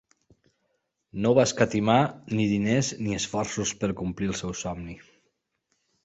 [1.25, 1.97] No va escatimar
[2.39, 4.97] ni diners ni esforços per complir el seu somni.